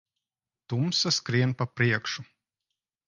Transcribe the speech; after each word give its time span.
Tumsa 0.69 1.09
skrien 1.17 1.53
pa 1.59 1.65
priekšu. 1.77 2.21